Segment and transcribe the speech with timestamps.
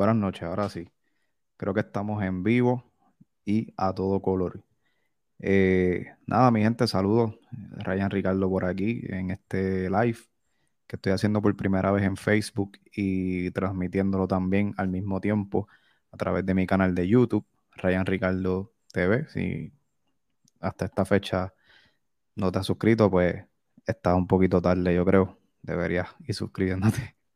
[0.00, 0.88] Buenas noches, ahora sí.
[1.58, 2.90] Creo que estamos en vivo
[3.44, 4.64] y a todo color.
[5.40, 7.38] Eh, nada, mi gente, saludos.
[7.52, 10.18] Ryan Ricardo por aquí en este live
[10.86, 15.68] que estoy haciendo por primera vez en Facebook y transmitiéndolo también al mismo tiempo
[16.12, 17.46] a través de mi canal de YouTube,
[17.76, 19.28] Ryan Ricardo TV.
[19.28, 19.70] Si
[20.60, 21.52] hasta esta fecha
[22.36, 23.44] no te has suscrito, pues
[23.86, 25.38] está un poquito tarde, yo creo.
[25.62, 27.16] Deberías ir suscribiéndote.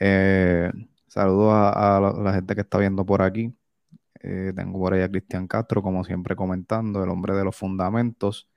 [0.00, 0.70] Eh,
[1.10, 3.54] saludos a, la, gente que está viendo por aquí.
[4.22, 8.48] Eh, tengo por ahí a Cristian Castro, como siempre comentando, el hombre de los fundamentos,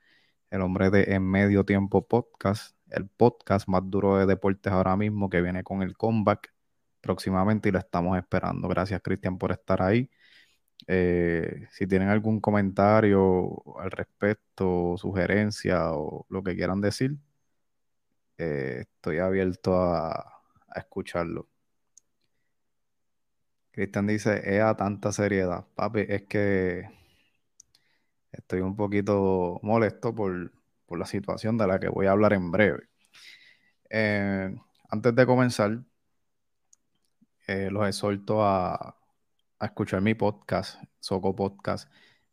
[0.50, 5.30] el hombre de En Medio Tiempo Podcast, el podcast más duro de deportes ahora mismo
[5.30, 6.54] que viene con el comeback
[7.00, 8.68] próximamente y lo estamos esperando.
[8.68, 10.10] Gracias Cristian por estar ahí.
[10.86, 17.16] Eh, si tienen algún comentario al respecto, sugerencia o lo que quieran decir,
[18.38, 20.30] eh, estoy abierto a,
[20.76, 21.48] escucharlo.
[23.74, 25.66] Cristian dice, es a tanta seriedad.
[25.74, 26.88] Papi, es que
[28.32, 30.52] estoy un poquito molesto por,
[30.90, 32.84] la situación de la que voy a hablar en breve.
[33.90, 34.54] Eh,
[34.90, 35.80] antes de comenzar,
[37.48, 38.96] los exhorto a,
[39.58, 41.90] a escuchar mi podcast, Soco Podcast.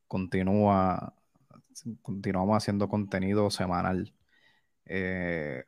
[0.08, 1.16] Continúa,
[2.02, 4.14] continuamos haciendo contenido semanal.
[4.86, 5.64] Eh,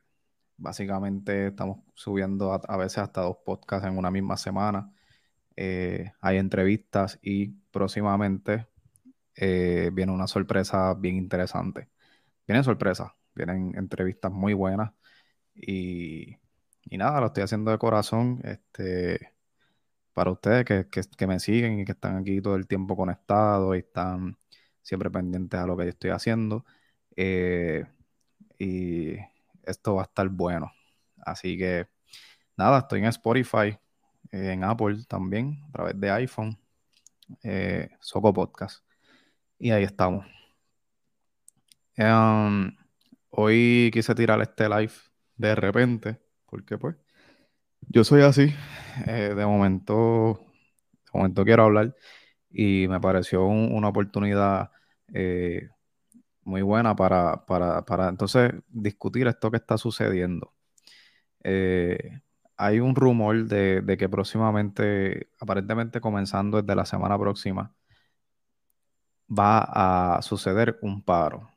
[0.57, 4.93] básicamente estamos subiendo a, veces hasta dos podcasts en una misma semana.
[5.55, 8.67] Eh, hay entrevistas y próximamente
[9.35, 11.89] eh, viene una sorpresa bien interesante.
[12.47, 14.93] Vienen sorpresas, vienen entrevistas muy buenas
[15.55, 16.37] y,
[16.85, 18.41] y nada, lo estoy haciendo de corazón.
[18.43, 19.33] Este,
[20.13, 24.37] para ustedes que, me siguen y que están aquí todo el tiempo conectados y están
[24.81, 26.65] siempre pendientes a lo que yo estoy haciendo.
[27.15, 27.85] Eh,
[28.59, 29.15] y
[29.63, 30.71] esto va a estar bueno.
[31.25, 31.87] Así que
[32.57, 33.77] nada, estoy en Spotify,
[34.33, 36.57] en Apple también, a través de iPhone,
[37.43, 38.83] eh, Soco Podcast.
[39.59, 40.25] Y ahí estamos.
[41.95, 42.75] Em,
[43.29, 44.93] hoy quise tirar este live
[45.37, 46.95] de repente, porque pues
[47.81, 48.53] yo soy así.
[49.07, 50.39] Eh, de momento,
[51.05, 51.95] de momento quiero hablar
[52.49, 54.71] y me pareció una oportunidad
[55.13, 55.69] eh,
[56.43, 60.53] muy buena para, para, entonces discutir esto que está sucediendo.
[62.65, 67.73] Hay un rumor de, que próximamente, aparentemente comenzando desde la semana próxima,
[69.29, 71.49] va a suceder un paro.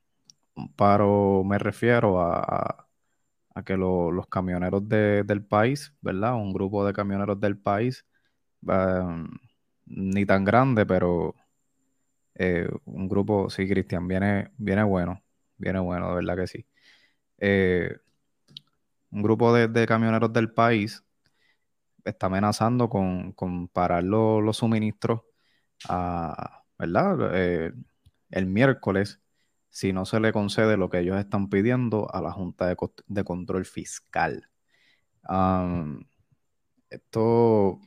[0.57, 2.83] Un paro me refiero a
[3.57, 6.37] a que los camioneros del país, ¿verdad?
[6.37, 8.07] Un grupo de camioneros del país,
[8.69, 9.29] em,
[9.87, 11.35] ni tan grande, pero
[12.35, 15.23] eh, un grupo, sí, Cristian, viene, viene bueno,
[15.57, 16.67] viene bueno, de verdad que sí.
[17.39, 17.97] Eh,
[19.17, 21.03] un grupo de, camioneros del país
[22.05, 25.23] está amenazando con, parar los suministros,
[26.79, 27.31] ¿verdad?
[27.35, 27.73] Eh,
[28.31, 29.21] el miércoles
[29.71, 32.67] si no se le concede lo que ellos están pidiendo a la Junta
[33.07, 34.51] de, Control Fiscal.
[36.91, 37.81] esto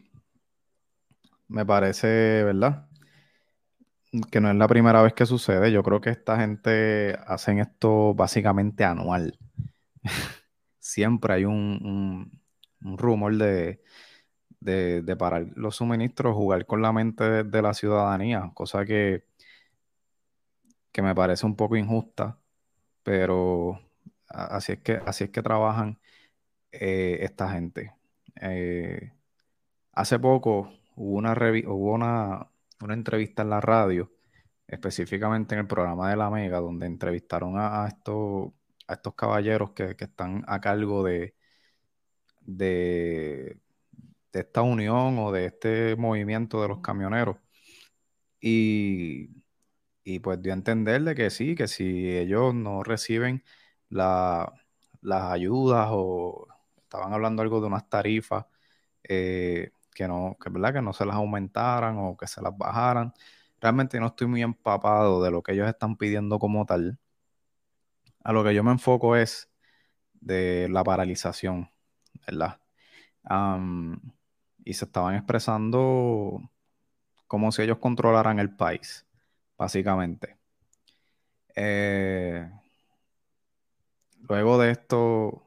[1.47, 2.87] me parece, ¿verdad?
[4.31, 5.71] Que no es la primera vez que sucede.
[5.71, 9.37] Yo creo que esta gente hacen esto básicamente anual.
[10.91, 12.31] Siempre hay un,
[12.81, 13.81] rumor de,
[14.59, 19.25] de, parar los suministros, jugar con la mente de la ciudadanía, cosa que
[20.91, 22.39] que me parece un poco injusta,
[23.03, 23.79] pero
[24.27, 25.99] así es que, así es que trabajan
[26.71, 27.95] eh, esta gente.
[28.41, 29.13] Eh,
[29.93, 31.33] hace poco hubo una,
[31.67, 32.47] hubo una,
[32.89, 34.11] entrevista en la radio,
[34.67, 38.51] específicamente en el programa de La Mega, donde entrevistaron a, estos,
[38.89, 41.35] a estos caballeros que, están a cargo de,
[42.41, 43.59] de,
[44.33, 47.37] esta unión o de este movimiento de los camioneros.
[48.41, 49.29] Y
[50.03, 53.43] y pues dio a entender de que sí, que si ellos no reciben
[53.89, 54.51] las
[55.09, 58.45] ayudas o estaban hablando algo de unas tarifas
[59.03, 63.13] eh, que no, que verdad que no se las aumentaran o que se las bajaran.
[63.61, 66.99] Realmente no estoy muy empapado de lo que ellos están pidiendo como tal.
[68.23, 69.49] A lo que yo me enfoco es
[70.13, 71.71] de la paralización,
[72.27, 72.59] ¿verdad?
[74.65, 76.41] y se estaban expresando
[77.27, 79.05] como si ellos controlaran el país
[79.59, 80.37] básicamente.
[81.55, 82.49] Eh,
[84.27, 85.43] luego de esto,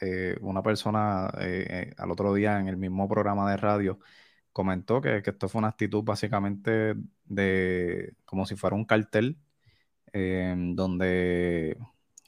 [0.00, 3.98] eh, una persona eh, al otro día en el mismo programa de radio
[4.52, 9.38] comentó que, esto fue una actitud básicamente de como si fuera un cartel
[10.12, 11.76] donde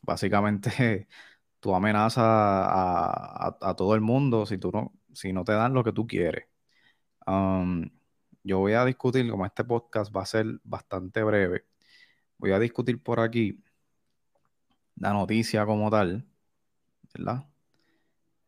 [0.03, 1.09] básicamente
[1.61, 5.93] tú amenazas a, todo el mundo si, tú no, si no te dan lo que
[5.93, 6.47] tú quieres.
[7.27, 7.89] Um,
[8.43, 11.67] yo voy a discutir, como este podcast va a ser bastante breve,
[12.39, 13.63] voy a discutir por aquí
[14.97, 16.27] la noticia como tal,
[17.15, 17.49] ¿verdad?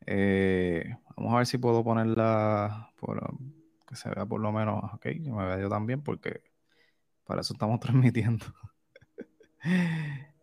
[0.06, 3.38] Eh, vamos a ver si puedo ponerla por,
[3.86, 6.42] que se vea por lo menos, ok, que me vea yo también porque
[7.24, 8.44] para eso estamos transmitiendo.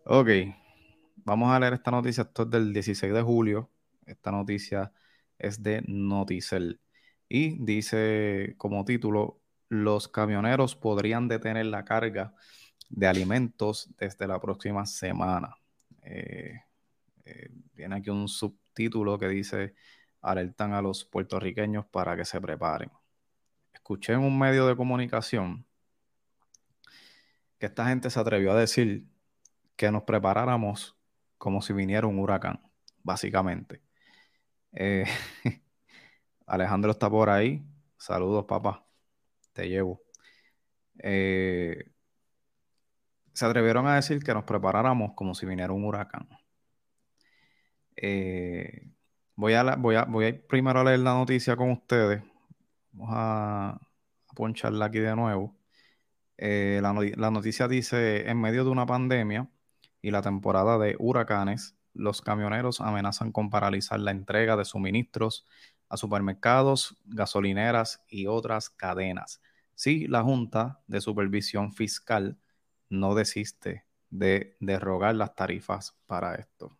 [0.06, 0.30] ok,
[1.26, 3.70] vamos a leer esta noticia, esto es del 16 de julio,
[4.06, 4.92] esta noticia
[5.38, 6.80] es de Noticel
[7.28, 9.40] y dice como título,
[9.70, 12.36] los camioneros podrían detener la carga
[12.90, 15.56] de alimentos desde la próxima semana.
[16.02, 16.60] Eh,
[17.24, 19.76] eh, viene aquí un subtítulo que dice,
[20.22, 22.92] alertan a los puertorriqueños para que se preparen.
[23.74, 25.66] Escuché en un medio de comunicación
[27.58, 29.06] que esta gente se atrevió a decir
[29.78, 30.98] que nos preparáramos
[31.42, 32.62] como si viniera un huracán,
[33.02, 33.82] básicamente.
[34.74, 35.06] Eh,
[36.46, 37.66] Alejandro está por ahí.
[37.98, 38.86] Saludos, papá
[39.52, 40.04] te llevo.
[41.00, 41.90] Eh,
[43.34, 46.30] se atrevieron a decir que nos preparáramos como si viniera un huracán.
[47.96, 48.92] Eh,
[49.36, 52.22] voy, a voy, a, voy a ir primero a leer la noticia con ustedes.
[52.92, 53.80] Vamos a,
[54.36, 55.58] poncharla aquí de nuevo.
[56.38, 59.51] La, la noticia dice, en medio de una pandemia
[60.02, 65.46] y la temporada de huracanes, los camioneros amenazan con paralizar la entrega de suministros
[65.90, 69.42] a supermercados, gasolineras y otras cadenas.
[69.76, 72.38] Si la Junta de Supervisión Fiscal
[72.90, 76.78] no desiste de derrogar las tarifas para esto.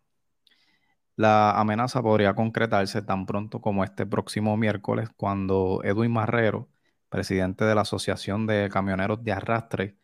[1.16, 6.68] La amenaza podría concretarse tan pronto como este próximo miércoles cuando Edwin Marrero,
[7.08, 9.96] presidente de la Asociación de Camioneros de Arrastre,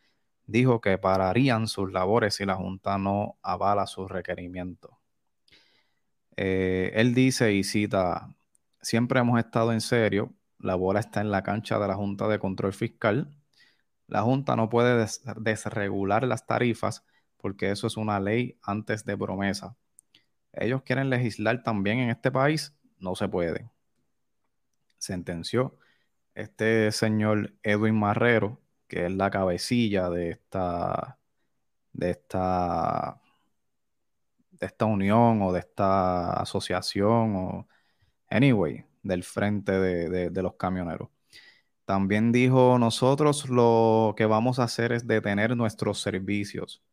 [0.49, 4.91] dijo que pararían sus labores si la Junta no avala sus requerimientos.
[6.35, 8.35] Eh, él dice y cita,
[8.81, 12.39] siempre hemos estado en serio, la bola está en la cancha de la Junta de
[12.39, 13.29] Control Fiscal.
[14.07, 15.05] La Junta no puede
[15.37, 17.05] desregular las tarifas
[17.37, 19.77] porque eso es una ley antes de promesa.
[20.51, 23.69] Ellos quieren legislar también en este país, no se puede.
[24.97, 25.77] Sentenció
[26.33, 28.59] este señor Edwin Marrero,
[28.89, 31.19] que es la cabecilla de esta,
[31.93, 33.21] de esta,
[34.51, 37.67] de esta unión o de esta asociación o
[38.29, 41.09] Anyway, del frente de, los camioneros.
[41.85, 46.83] También dijo, nosotros lo que vamos a hacer es detener nuestros servicios.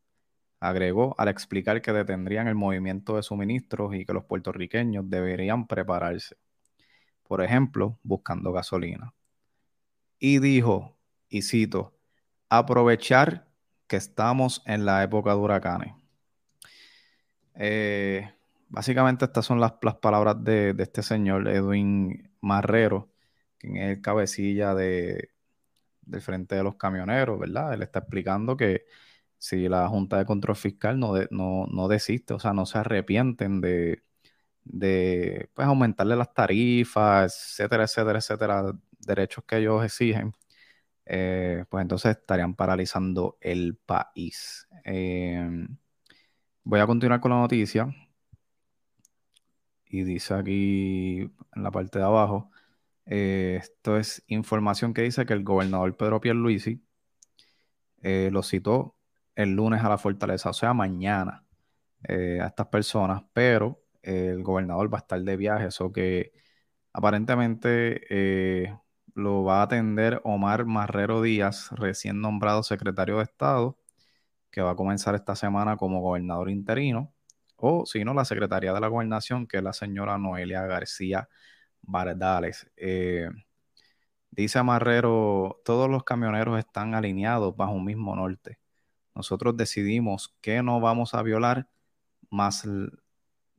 [0.60, 6.36] Agregó al explicar que detendrían el movimiento de suministros y que los puertorriqueños deberían prepararse.
[7.24, 9.14] Por ejemplo, buscando gasolina.
[10.18, 10.95] Y dijo,
[11.28, 11.96] y cito,
[12.48, 13.46] aprovechar
[13.86, 15.94] que estamos en la época de huracanes.
[17.54, 18.30] Eh,
[18.68, 23.10] Básicamente estas son las, palabras de, este señor Edwin Marrero,
[23.58, 25.30] quien es el cabecilla de,
[26.02, 27.74] del Frente de los Camioneros, ¿verdad?
[27.74, 28.84] Él está explicando que
[29.38, 34.02] si la Junta de Control Fiscal no, no, desiste, o sea, no se arrepienten de,
[34.64, 40.34] de pues, aumentarle las tarifas, etcétera, etcétera, etcétera, derechos que ellos exigen,
[41.06, 44.68] eh, pues entonces estarían paralizando el país.
[44.84, 45.66] Eh,
[46.64, 47.88] voy a continuar con la noticia
[49.88, 52.50] y dice aquí en la parte de abajo,
[53.06, 56.82] eh, esto es información que dice que el gobernador Pedro Pierluisi
[58.02, 58.96] eh, lo citó
[59.36, 61.44] el lunes a la fortaleza, o sea, mañana
[62.08, 66.32] a estas personas, pero el gobernador va a estar de viaje, eso que
[66.92, 68.78] aparentemente
[69.16, 73.78] lo va a atender Omar Marrero Díaz, recién nombrado secretario de Estado,
[74.50, 77.14] que va a comenzar esta semana como gobernador interino
[77.56, 81.28] o si no, la Secretaría de la Gobernación, que es la señora Noelia García
[81.82, 82.70] Bardales.
[82.76, 83.30] Eh,
[84.30, 88.58] dice Marrero, todos los camioneros están alineados bajo un mismo norte.
[89.14, 91.68] Nosotros decidimos que no vamos a violar
[92.30, 92.68] más,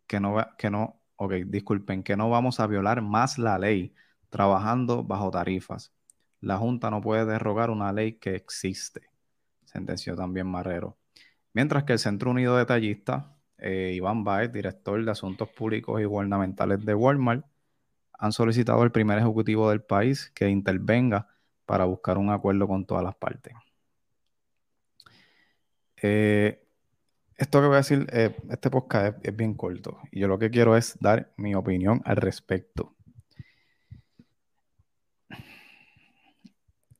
[0.07, 3.93] que no, que no, ok, disculpen, que no vamos a violar más la ley
[4.29, 5.93] trabajando bajo tarifas.
[6.39, 9.01] La Junta no puede derrogar una ley que existe,
[9.65, 10.97] sentenció también Marrero.
[11.53, 13.25] Mientras que el Centro Unido de Tallistas
[13.57, 17.45] eh, Iván Baez, director de Asuntos Públicos y Gubernamentales de Walmart,
[18.13, 21.27] han solicitado al primer ejecutivo del país que intervenga
[21.65, 23.53] para buscar un acuerdo con todas las partes.
[26.01, 26.63] Eh,
[27.35, 30.49] esto que voy a decir, eh, este podcast es, bien corto y yo lo que
[30.49, 32.95] quiero es dar mi opinión al respecto.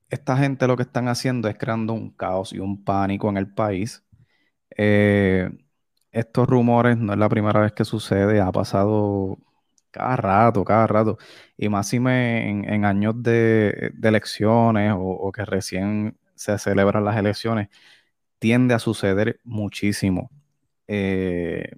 [0.10, 3.54] Esta gente lo que están haciendo es creando un caos y un pánico en el
[3.54, 4.04] país.
[4.78, 5.50] Eh,
[6.12, 9.38] estos rumores no es la primera vez que sucede, ha pasado
[9.92, 11.20] Cada rato, cada rato.
[11.58, 17.18] Y más si me en, años de, elecciones o, o que recién se celebran las
[17.18, 17.70] elecciones,
[18.40, 20.32] tiende a suceder muchísimo.
[20.88, 21.72] Eh,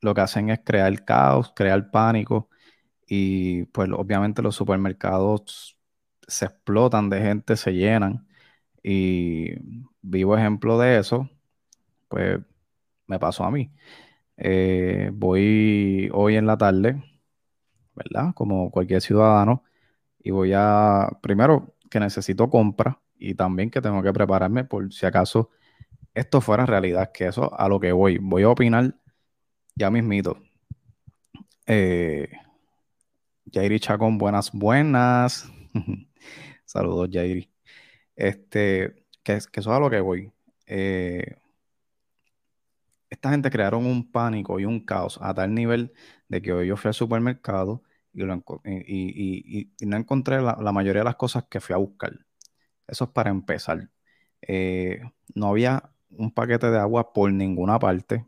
[0.00, 2.48] lo que hacen es crear caos, crear pánico
[3.06, 5.73] y pues obviamente los supermercados
[6.28, 8.26] se explotan de gente, se llenan
[8.82, 9.54] y
[10.02, 11.28] vivo ejemplo de eso,
[12.08, 12.40] pues
[13.06, 13.72] me pasó a mí.
[14.36, 17.02] Eh, voy hoy en la tarde,
[17.94, 18.34] ¿verdad?
[18.34, 19.64] Como cualquier ciudadano
[20.18, 25.06] y voy a, primero que necesito compra y también que tengo que prepararme por si
[25.06, 25.50] acaso
[26.14, 28.94] esto fuera realidad, que eso a lo que voy, voy a opinar
[29.76, 30.38] ya mismito.
[31.66, 32.28] Eh,
[33.52, 35.50] Jairi Chacón, buenas, buenas.
[36.74, 37.48] Saludos, Jairi.
[38.16, 40.32] Este, que, que eso es a lo que voy.
[40.66, 41.36] Eh,
[43.10, 45.92] esta gente crearon un pánico y un caos a tal nivel
[46.28, 48.24] de que hoy yo fui al supermercado y,
[49.86, 52.12] no encontré la, mayoría de las cosas que fui a buscar.
[52.86, 53.90] Eso es para empezar.
[54.42, 55.00] Eh,
[55.34, 58.26] no había un paquete de agua por ninguna parte,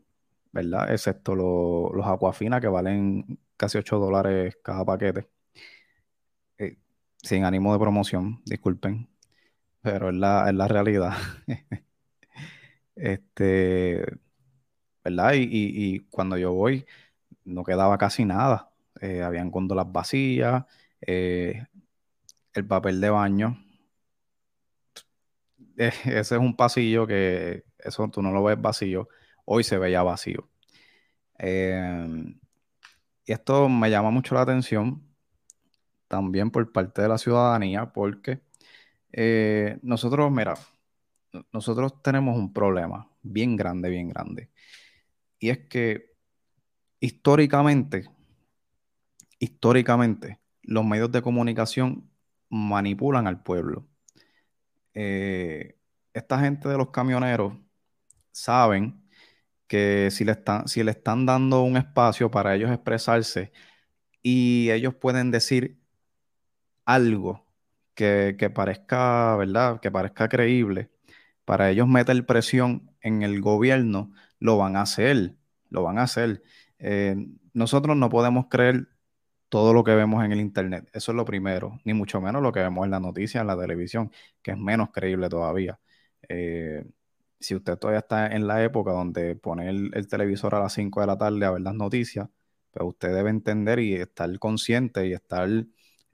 [0.51, 0.91] ¿verdad?
[0.93, 5.27] Excepto los aguafinas que valen casi 8 dólares cada paquete.
[7.27, 9.09] Eh, sin ánimo de promoción, disculpen,
[9.81, 11.13] pero es la, es la realidad.
[12.95, 14.05] este,
[15.03, 15.33] ¿verdad?
[15.35, 16.85] Y, cuando yo voy,
[17.45, 18.71] no quedaba casi nada.
[19.01, 20.65] Eh, habían góndolas vacías,
[21.01, 21.65] eh,
[22.53, 23.57] el papel de baño.
[25.77, 29.09] ese es un pasillo que eso tú no lo ves vacío.
[29.45, 30.49] Hoy se veía vacío.
[31.39, 32.39] Em,
[33.25, 35.06] y esto me llama mucho la atención
[36.07, 38.41] también por parte de la ciudadanía, porque
[39.11, 40.55] eh, nosotros, mira,
[41.51, 44.51] nosotros tenemos un problema bien grande, bien grande.
[45.39, 46.15] Y es que
[46.99, 48.09] históricamente,
[49.39, 52.09] históricamente, los medios de comunicación
[52.49, 53.87] manipulan al pueblo.
[54.93, 55.77] Eh,
[56.13, 57.53] esta gente de los camioneros
[58.31, 59.03] saben
[59.67, 63.51] que si le están, si le están dando un espacio para ellos expresarse
[64.21, 65.76] y ellos pueden decir
[66.87, 67.45] algo
[67.95, 69.79] que, que parezca, ¿verdad?
[69.81, 70.91] Que parezca creíble,
[71.45, 75.35] para ellos meter presión en el gobierno, lo van a hacer,
[75.69, 76.43] lo van a hacer.
[76.79, 77.15] Eh,
[77.53, 78.87] nosotros no podemos creer
[79.49, 82.51] todo lo que vemos en el Internet, eso es lo primero, ni mucho menos lo
[82.51, 85.79] que vemos en la noticia, en la televisión, que es menos creíble todavía.
[86.29, 86.85] Eh,
[87.39, 91.07] si usted todavía está en la época donde pone el, televisor a las 5 de
[91.07, 92.29] la tarde a ver las noticias,
[92.71, 95.49] pues usted debe entender y estar consciente y estar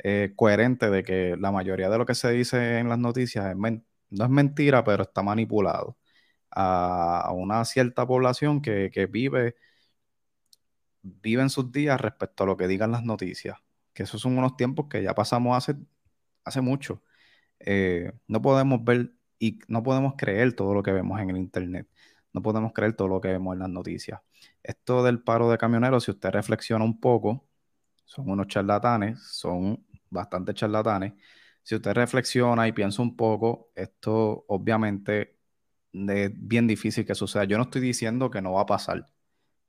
[0.04, 4.26] eh, coherente de que la mayoría de lo que se dice en las noticias no
[4.26, 5.98] es mentira, pero está manipulado
[6.52, 9.56] a, una cierta población que, vive,
[11.02, 13.58] vive en sus días respecto a lo que digan las noticias.
[13.94, 15.78] Que esos son unos tiempos que ya pasamos hace,
[16.46, 17.04] hace mucho.
[17.60, 21.88] Eh, no podemos ver y no podemos creer todo lo que vemos en el Internet.
[22.34, 24.22] No podemos creer todo lo que vemos en las noticias.
[24.64, 27.46] Esto del paro de camioneros, si usted reflexiona un poco,
[28.06, 31.14] son unos charlatanes, son bastante charlatanes.
[31.64, 35.38] Si usted reflexiona y piensa un poco, esto obviamente
[35.94, 37.46] es bien difícil que suceda.
[37.46, 39.10] Yo no estoy diciendo que no va a pasar,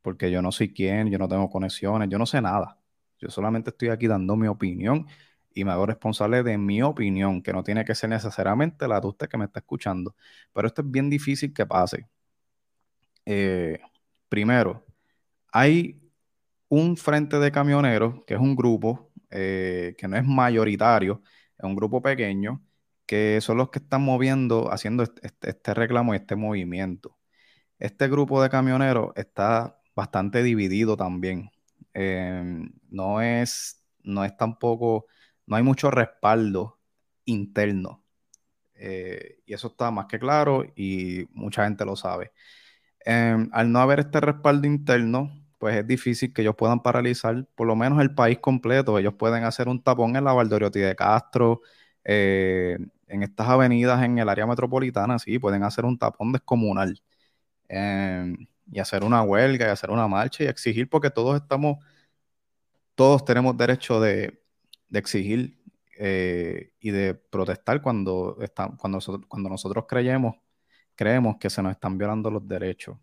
[0.03, 2.79] porque yo no soy quien, yo no tengo conexiones, yo no sé nada.
[3.19, 5.07] Yo solamente estoy aquí dando mi opinión
[5.55, 9.07] y me hago responsable de mi opinión, que no tiene que ser necesariamente la de
[9.09, 10.17] usted que me está escuchando.
[10.53, 12.09] Pero esto es bien difícil que pase.
[13.27, 13.79] Eh,
[14.29, 14.85] primero,
[15.53, 16.01] hay
[16.69, 21.23] un frente de camioneros, que es un grupo eh, que no es mayoritario,
[21.59, 22.63] es un grupo pequeño,
[23.07, 27.19] que son los que están moviendo, haciendo este, este reclamo y este movimiento.
[27.79, 31.51] Este grupo de camioneros está bastante dividido también.
[31.95, 35.07] Em, no es, no es tampoco
[35.47, 36.81] no hay mucho respaldo
[37.25, 38.05] interno.
[38.75, 42.33] Eh, y eso está más que claro y mucha gente lo sabe.
[43.05, 45.31] Em, al no haber este respaldo interno,
[45.65, 48.99] pues es difícil que ellos puedan paralizar por lo menos el país completo.
[48.99, 51.63] Ellos pueden hacer un tapón en la Valdoriotti de Castro,
[52.05, 52.77] eh,
[53.09, 57.01] en estas avenidas en el área metropolitana, sí, pueden hacer un tapón descomunal
[57.69, 61.79] em, y hacer una huelga y hacer una marcha y exigir porque todos estamos,
[62.95, 64.39] todos tenemos derecho de,
[64.91, 65.57] de exigir
[65.99, 70.37] eh, y de protestar cuando, cuando, nosotros, cuando nosotros creemos,
[70.95, 72.99] creemos que se nos están violando los derechos.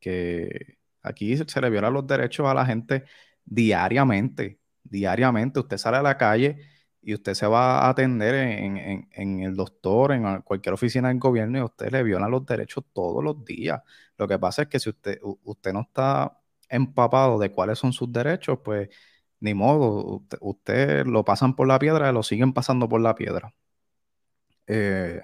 [0.00, 0.77] Que
[1.08, 3.04] aquí se le violan los derechos a la gente
[3.44, 5.60] diariamente, diariamente.
[5.60, 6.58] Usted sale a la calle
[7.02, 11.62] y usted se va a atender en, el doctor, en cualquier oficina del gobierno y
[11.62, 13.80] usted le violan los derechos todos los días.
[14.16, 16.38] Lo que pasa es que si usted, usted no está
[16.68, 18.88] empapado de cuáles son sus derechos, pues
[19.40, 23.54] ni modo, usted, lo pasan por la piedra, lo siguen pasando por la piedra.
[24.66, 25.22] Eh,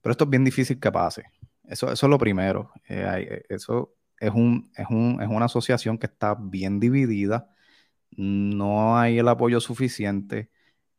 [0.00, 1.24] pero esto es bien difícil que pase.
[1.64, 2.72] Eso, es lo primero.
[2.88, 7.50] Eh, eso es, un, es, un, es una asociación que está bien dividida.
[8.12, 10.50] No hay el apoyo suficiente.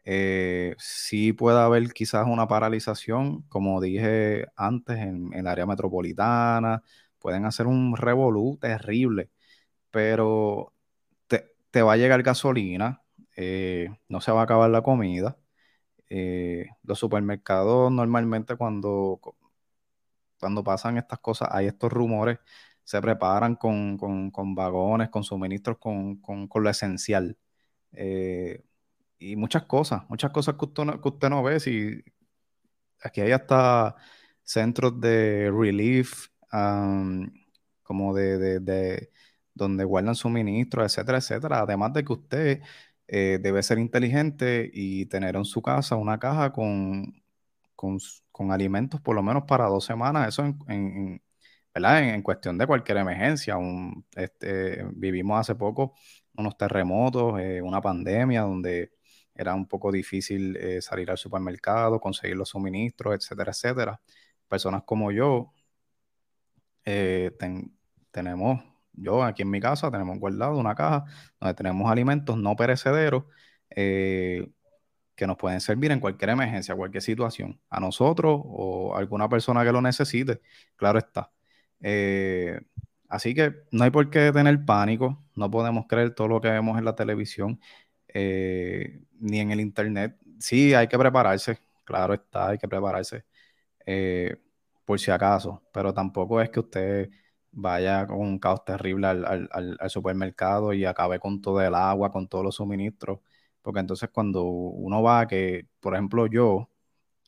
[0.06, 6.84] Eh, sí puede haber quizás una paralización, como dije antes, en, el área metropolitana.
[7.20, 9.32] Pueden hacer un revolú terrible,
[9.92, 10.74] pero
[11.28, 13.04] te, va a llegar gasolina,
[13.38, 15.38] eh, no se va a acabar la comida.
[16.10, 19.20] Eh, los supermercados normalmente cuando,
[20.40, 22.40] cuando pasan estas cosas, hay estos rumores,
[22.84, 23.98] se preparan con,
[24.56, 27.38] vagones, con suministros, con, lo esencial.
[27.94, 28.64] Eh,
[29.20, 31.60] y muchas cosas, muchas cosas que usted no, que usted no ve.
[31.60, 32.04] Si
[33.02, 33.96] aquí hay hasta
[34.44, 36.28] centros de relief,
[37.84, 39.12] como de, de,
[39.54, 41.60] donde guardan suministros, etcétera, etcétera.
[41.62, 42.62] Además de que usted
[43.08, 47.22] eh, debe ser inteligente y tener en su casa una caja con,
[47.76, 50.30] con, alimentos por lo menos para dos semanas.
[50.30, 51.22] Eso en,
[51.74, 52.04] ¿verdad?
[52.04, 53.58] En, cuestión de cualquier emergencia.
[54.16, 55.96] Este, vivimos hace poco
[56.36, 58.94] unos terremotos, eh, una pandemia donde
[59.36, 64.02] era un poco difícil eh, salir al supermercado, conseguir los suministros, etcétera, etcétera.
[64.48, 65.52] Personas como yo
[68.12, 68.62] tenemos
[68.94, 71.06] yo aquí en mi casa tenemos guardado una caja
[71.40, 73.26] donde tenemos alimentos no perecederos
[73.70, 74.50] eh,
[75.16, 79.72] que nos pueden servir en cualquier emergencia, cualquier situación, a nosotros o alguna persona que
[79.72, 80.42] lo necesite,
[80.76, 81.32] claro está.
[81.84, 82.60] Eh,
[83.10, 86.78] así que no hay por qué tener pánico, no podemos creer todo lo que vemos
[86.80, 87.60] en la televisión
[88.08, 90.18] eh, ni en el internet.
[90.40, 93.26] Sí, hay que prepararse, claro está, hay que prepararse
[94.86, 97.10] por si acaso, pero tampoco es que usted
[97.54, 102.44] vaya con un caos terrible al, supermercado y acabe con todo el agua, con todos
[102.44, 103.20] los suministros.
[103.62, 106.70] Porque entonces cuando uno va, que por ejemplo yo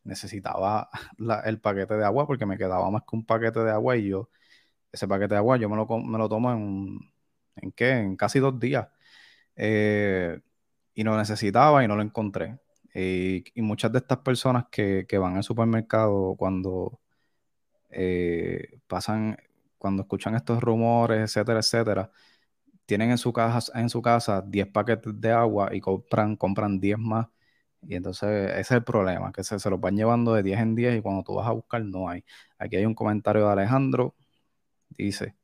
[0.03, 0.89] necesitaba
[1.45, 4.29] el paquete de agua porque me quedaba más que un paquete de agua y yo,
[4.95, 6.99] ese paquete de agua yo me lo, me lo tomo en,
[7.57, 7.91] ¿en qué?
[7.91, 8.87] En casi dos días.
[9.55, 10.39] Eh,
[10.95, 12.59] y lo necesitaba y no lo encontré.
[12.93, 16.99] y muchas de estas personas que, van al supermercado cuando
[17.89, 19.37] eh, pasan
[19.77, 22.11] cuando escuchan estos rumores, etcétera, etcétera,
[22.85, 26.97] tienen en su, casa, en su casa 10 paquetes de agua y compran, compran 10
[26.99, 27.27] más.
[27.81, 30.75] Y entonces ese es el problema, que se, se los van llevando de 10 en
[30.75, 32.25] 10 y cuando tú vas a buscar no hay.
[32.57, 34.15] Aquí hay un comentario de Alejandro,
[34.97, 35.35] dice,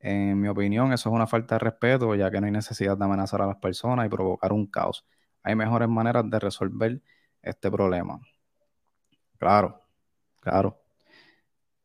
[0.00, 3.04] en mi opinión eso es una falta de respeto ya que no hay necesidad de
[3.04, 5.06] amenazar a las personas y provocar un caos.
[5.42, 7.02] Hay mejores maneras de resolver
[7.42, 8.20] este problema.
[9.38, 9.80] Claro,
[10.40, 10.88] claro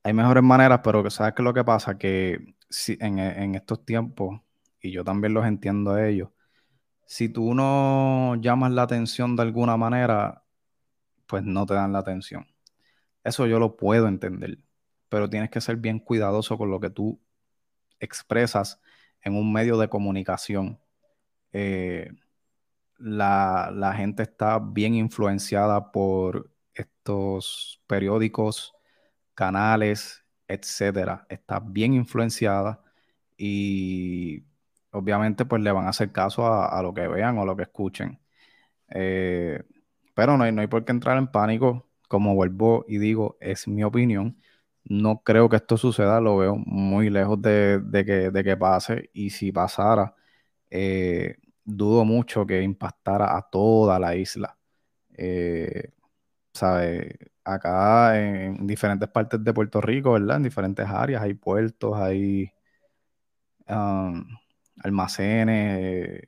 [0.04, 1.97] hay mejores maneras, pero ¿sabes qué es lo que pasa?
[1.97, 4.41] Que si en, en, estos tiempos,
[4.82, 6.30] y yo también los entiendo a ellos,
[7.08, 10.43] si tú no llamas la atención de alguna manera,
[11.28, 12.47] pues no te dan la atención.
[13.23, 14.60] Eso yo lo puedo entender,
[15.13, 17.21] pero tienes que ser bien cuidadoso con lo que tú
[17.99, 18.82] expresas
[19.21, 20.80] en un medio de comunicación.
[21.52, 22.10] Eh,
[22.97, 28.73] la, gente está bien influenciada por estos periódicos
[29.36, 32.82] canales, etcétera, está bien influenciada
[33.38, 34.43] y
[34.89, 38.19] obviamente pues le van a hacer caso a, lo que vean o lo que escuchen.
[38.89, 39.62] Eh,
[40.15, 43.67] pero no hay, no hay por qué entrar en pánico, como vuelvo y digo, es
[43.67, 44.39] mi opinión.
[44.85, 49.51] No creo que esto suceda, lo veo muy lejos de, que, que, pase y si
[49.51, 50.15] pasara,
[50.69, 54.57] eh, dudo mucho que impactara a toda la isla.
[55.17, 55.91] Eh,
[56.53, 57.33] ¿Sabe?
[57.43, 60.37] acá en diferentes partes de Puerto Rico, ¿verdad?
[60.37, 62.51] En diferentes áreas, hay puertos, hay
[63.67, 64.25] um,
[64.83, 66.21] almacenes.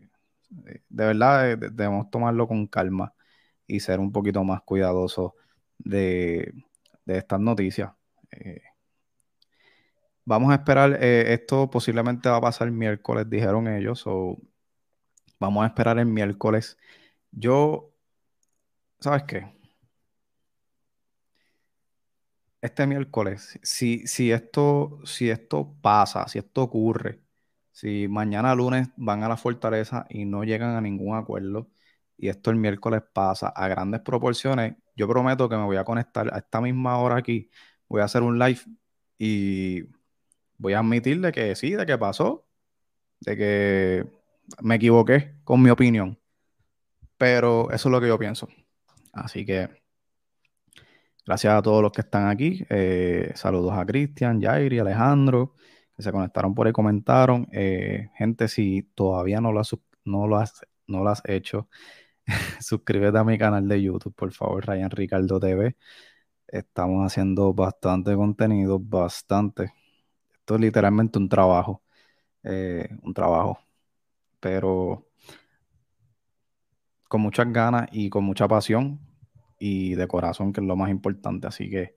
[0.50, 3.14] de verdad, debemos tomarlo con calma
[3.68, 5.34] y ser un poquito más cuidadosos
[5.80, 6.54] de,
[7.06, 7.92] estas noticias.
[8.32, 8.62] Eh,
[10.26, 14.38] vamos a esperar, eh, esto posiblemente va a pasar el miércoles, dijeron ellos, o
[15.40, 16.78] vamos a esperar el miércoles.
[17.32, 17.94] Yo,
[19.00, 19.56] ¿sabes qué?
[22.66, 27.22] este miércoles, si, si, esto, si esto pasa, si esto ocurre,
[27.72, 31.70] si mañana lunes van a la fortaleza y no llegan a ningún acuerdo,
[32.18, 36.34] y esto el miércoles pasa a grandes proporciones, yo prometo que me voy a conectar
[36.34, 37.50] a esta misma hora aquí,
[37.96, 38.60] voy a hacer un live
[39.18, 39.84] y
[40.58, 42.46] voy a admitirle que sí, de que pasó,
[43.22, 44.06] de que
[44.62, 46.20] me equivoqué con mi opinión,
[47.18, 48.50] pero eso es lo que yo pienso.
[49.14, 49.70] Así que
[51.26, 52.64] Gracias a todos los que están aquí.
[52.70, 55.56] Eh, saludos a Cristian, Jairi, Alejandro,
[55.96, 57.48] que se conectaron por ahí, comentaron.
[57.52, 61.68] Eh, gente, si todavía no lo, has, no lo has no lo has hecho,
[62.60, 65.76] suscríbete a mi canal de YouTube, por favor, Ryan Ricardo TV.
[66.58, 69.74] Estamos haciendo bastante contenido, bastante.
[70.34, 71.82] Esto es literalmente un trabajo,
[72.44, 73.60] eh, un trabajo,
[74.40, 75.06] pero
[77.10, 79.00] con muchas ganas y con mucha pasión
[79.60, 81.48] y de corazón, que es lo más importante.
[81.48, 81.96] Así que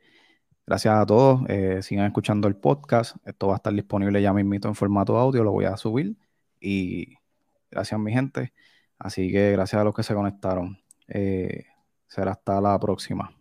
[0.67, 1.43] gracias a todos.
[1.49, 3.17] Eh, sigan escuchando el podcast.
[3.25, 5.45] Esto va a estar disponible ya mismito en formato audio.
[5.45, 6.17] Lo voy a subir.
[6.61, 7.15] Y
[7.71, 8.53] gracias, mi gente.
[8.99, 10.79] Así que gracias a los que se conectaron.
[11.09, 11.67] Eh,
[12.09, 13.38] será hasta la próxima.